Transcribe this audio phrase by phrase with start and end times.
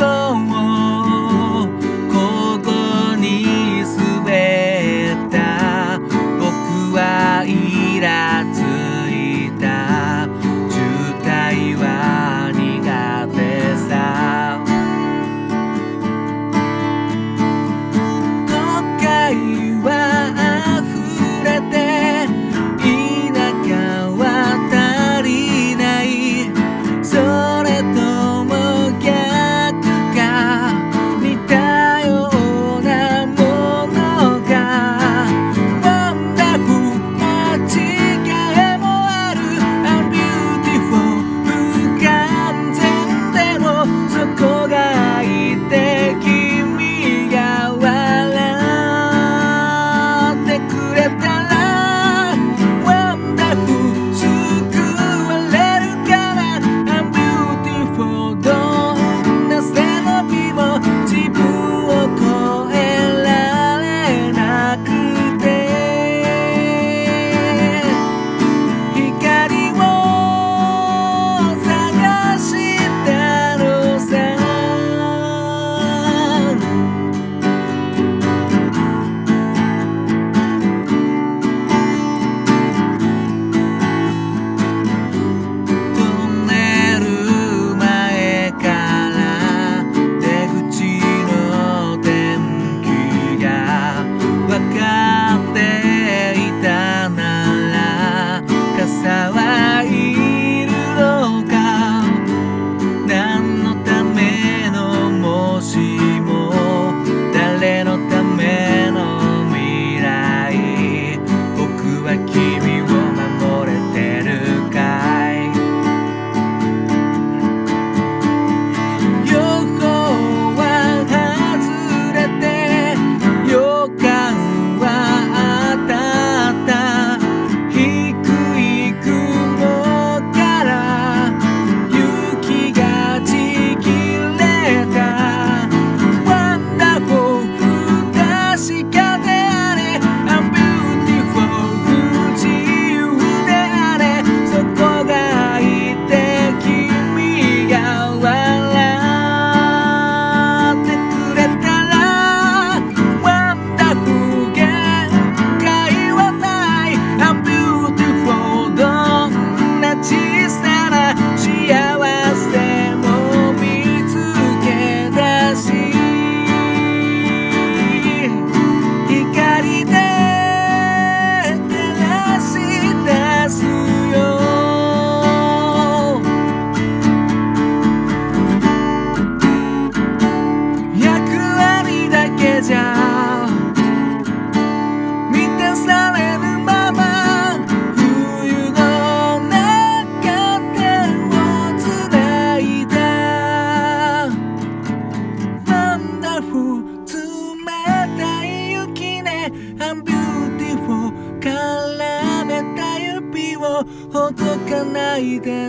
[0.00, 0.49] go.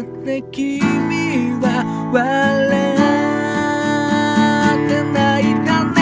[0.02, 0.80] って君
[1.62, 2.18] は笑
[4.86, 6.00] って泣いたね。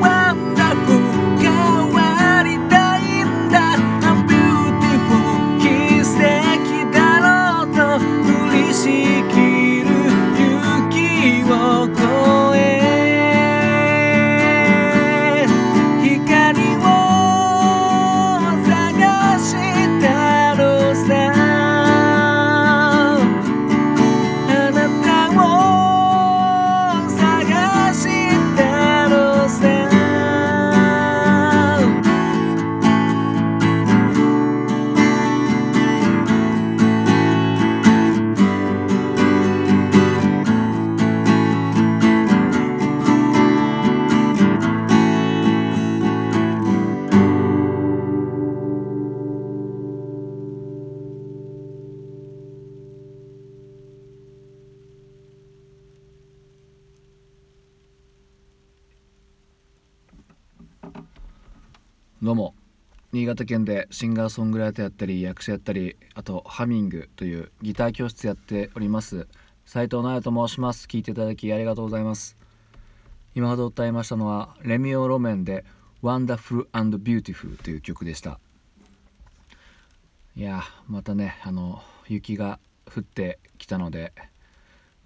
[0.00, 0.98] ワンダフル
[1.38, 1.46] 変
[1.94, 1.96] わ
[2.42, 3.54] りたいんだ。
[4.02, 5.22] I'm beautiful.
[5.60, 5.64] 奇
[6.02, 7.78] 跡だろうと。
[8.00, 8.02] 振
[8.56, 8.82] りし
[9.30, 9.34] き
[9.84, 9.88] る
[10.36, 11.54] 雪を
[62.24, 62.54] どうも。
[63.12, 69.28] 新潟県でシンガーソングライターやったり役者やったりあとハミングというギター教室やっております。
[69.66, 70.86] 斉藤直也と申します。
[70.86, 72.38] 聞いていただきありがとうございます。
[73.34, 75.66] 今ほど歌いましたのはレミオロメンで
[76.02, 78.40] Wonderful and Beautiful という曲でした。
[80.34, 84.14] いやまたねあの雪が降ってきたので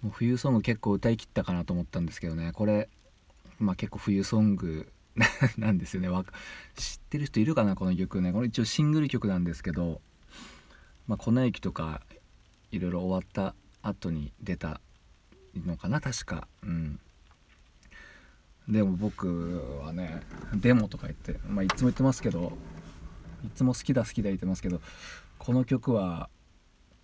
[0.01, 2.53] もう冬ソング結構歌い切ったかなと思ったんですけどね。
[2.53, 2.87] これ
[3.59, 4.89] まあ結構冬ソング
[5.57, 6.09] なんですよね。
[6.75, 8.31] 知ってる人いるかなこの曲ね。
[8.31, 10.01] これ一応シングル曲なんですけど
[11.07, 12.01] 「まあ、粉雪」とか
[12.71, 14.81] いろいろ終わった後に出た
[15.55, 16.47] のかな確か。
[16.63, 16.99] うん。
[18.67, 20.21] でも僕はね
[20.53, 22.55] デモとか言って、まあ、いつも言ってますけど
[23.43, 24.79] いつも好きだ好きだ言ってますけど
[25.39, 26.29] この曲は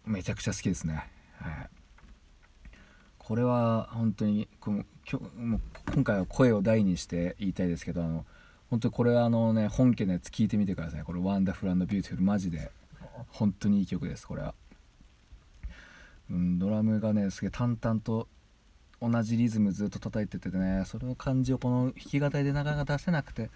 [0.06, 1.10] めちゃくちゃ好きですね、
[1.40, 1.70] はい、
[3.26, 4.84] これは本当にこの
[5.94, 8.26] 今回は声を大にして言いたいですけどあの
[8.70, 11.04] 本当にこれはあのね本家のやつ聞いてみてください。
[11.04, 12.72] これ「wonderful beautiful」マジで。
[13.30, 14.54] 本当にいい曲ですこれは、
[16.30, 18.28] うん、ドラムがねすげえ淡々と
[19.02, 23.50] 同じリズムずっと叩いててねそれの感じをこの弾き語りでなかなか出せなくて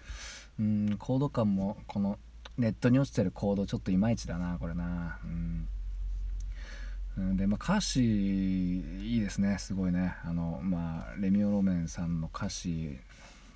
[0.58, 2.18] うんコード感もこの
[2.58, 5.18] ネットに落ちてるコードちょっといまいちだなこれな。
[5.24, 5.68] うん。
[7.34, 10.14] でまあ、歌詞いいですねすごいね。
[10.24, 12.98] あのまあレミオロメンさんの歌詞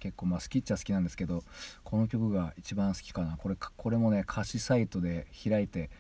[0.01, 1.43] 結構まあ好きっちゃ好きなんですけど
[1.83, 3.37] この曲が一番好きかな。
[3.37, 5.91] これこれもね歌詞サイトで開いて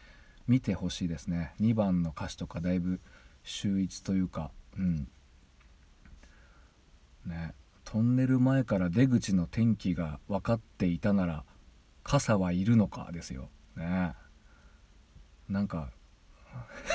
[0.46, 1.55] 見てほしいですね。
[1.61, 3.00] 2番の歌詞とかだいぶ
[3.44, 5.08] 秀逸というかうん。
[7.26, 11.44] ねトンネル前から出口の天気が分かっていたなら
[12.02, 13.49] 傘はいるのかですよ。
[13.76, 14.12] ね。
[15.49, 15.90] なんか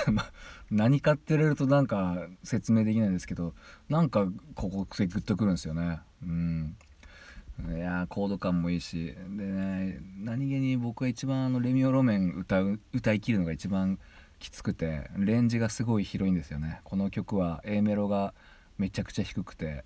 [0.71, 3.53] 何かって言われるとなんか説明できないんですけど
[3.89, 6.00] なんかここでグッとくるんですよね。
[6.23, 6.77] うん。
[7.75, 9.15] いやーコード感もいいし。
[9.38, 14.00] でね何気に僕が一番あのレミオロメン歌う歌い切るのが一番
[14.39, 16.81] きつくてレンジがすごい広いんですよね。
[16.83, 18.33] この曲は A メロが
[18.77, 19.83] めちゃくちゃ低くて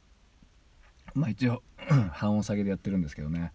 [1.15, 1.63] まあ一応
[2.11, 3.51] 半音下げでやってるんですけどね。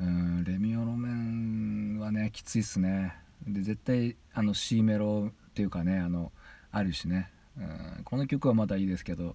[0.00, 3.14] うんレミオロメンはねきついっすね。
[3.46, 6.32] で絶対あの C メロっていうかねあの
[6.70, 7.30] あるしね。
[7.56, 9.34] うんこの曲はまだいいですけど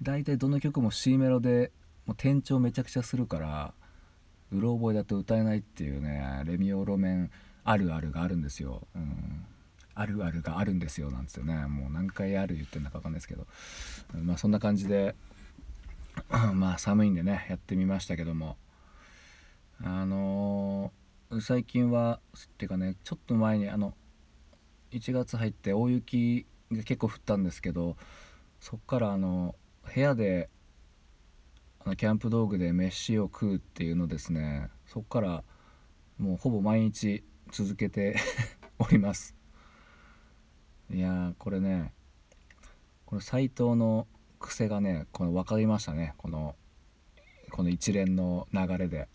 [0.00, 1.70] 大体どの曲も C メロで
[2.06, 3.74] もう転調めちゃくちゃするから
[4.50, 7.30] うろ覚えだと歌えないっていうねレミオロメン
[7.64, 9.44] あるあるがあるんですよ、うん、
[9.94, 11.66] あるあるがあるんですよなんですよね。
[11.66, 13.46] もう何回ある言ってるのか分かんないですけど。
[14.14, 15.14] まあそんな感じで
[16.54, 18.56] まあ寒いんでねやってみましたけども。
[19.82, 21.07] あのー
[21.40, 23.92] 最近はっていうかねちょっと前にあの
[24.92, 27.96] 1月入って大雪が結構降ったんですけど
[28.60, 29.54] そっからあの
[29.94, 30.48] 部屋で
[31.80, 34.68] あのキャンプ道具で飯を食うっていうのですね。
[34.86, 35.44] そっから
[36.18, 38.16] もうほぼ毎日続けて
[38.78, 39.36] おります。
[40.90, 41.92] いやこれね
[43.04, 44.06] これ斎藤の
[44.38, 46.14] 癖がねこの分かりましたね。
[46.16, 46.56] この
[47.50, 49.08] この一連の流れで。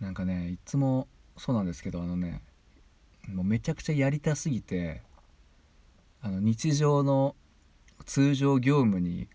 [0.00, 2.42] なんかねいつもそうなんですけどあのね
[3.28, 5.02] もうめちゃくちゃやりたすぎて
[6.22, 7.34] あの日常の
[8.04, 9.28] 通常業務に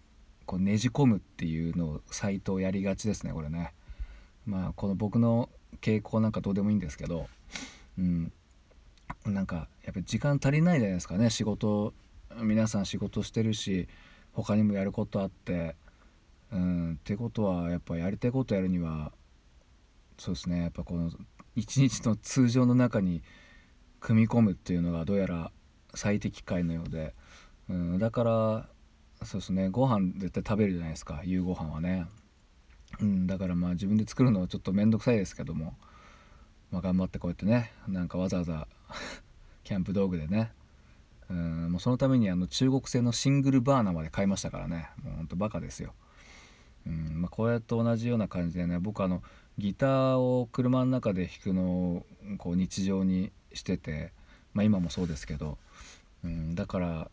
[0.45, 3.73] こうねじ込むっていうのをサイトをやりがちですねこれね。
[4.45, 5.49] まあこの僕の
[5.81, 7.27] 傾向なんかどうでもいいんですけど
[7.97, 8.31] うん。
[9.25, 11.29] なんかやっぱり時間足りないじゃないですかね。
[11.29, 11.93] 仕事
[12.41, 13.87] 皆さん仕事してるし
[14.33, 15.75] 他にもやることあって
[16.51, 16.93] うん。
[16.93, 19.11] ってことはやっぱやりたいことやるには
[20.21, 20.61] そうですね。
[20.61, 21.09] やっぱこの
[21.55, 23.23] 一日の通常の中に
[23.99, 25.51] 組み込むっていうのがどうやら
[25.95, 27.15] 最適解のようで、
[27.67, 28.69] うん、だから
[29.23, 29.69] そうですね。
[29.69, 31.21] ご飯絶対食べるじゃないですか。
[31.23, 32.05] 夕ご飯はね、
[32.99, 35.75] うん、だからまあ自分で作るのはちょっと面倒くさいですけども、
[36.69, 38.67] まあ、頑張ってこうやってねなんかわざわざ
[39.65, 40.51] キャンプ道具でね。
[41.31, 44.91] うんもうそのためにあの中国製のシングルバーナーまで買いましたからね。
[45.01, 45.95] もうほんとバカですよ、
[46.87, 49.21] うんまあ、こうやって同じような感じでね僕あの
[49.57, 52.05] ギターを車の中で弾くのを
[52.37, 54.11] こう日常にしてて、
[54.53, 55.57] まあ、今もそうですけど、
[56.23, 57.11] うん、だから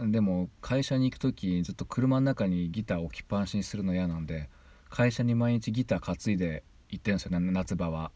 [0.00, 4.48] でも会社に行く時ずっと車の中にギター置きっぱなしにするの嫌なんで
[4.88, 8.10] 会社に毎日ギター担いで行ってるんですよね夏場は。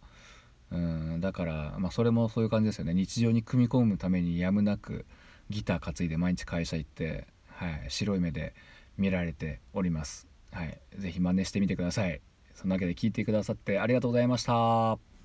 [0.73, 5.07] うんだから、まあ、それもそういう感じですよね日常に組み込むためにやむなく
[5.49, 8.53] ギター担いで毎日会社行って、はい、白い目で
[8.99, 10.27] 見られております。
[10.57, 12.23] はい、ぜひ真似してみてください。
[12.55, 15.16] そんなわけで聞いてくださってありがとうございました。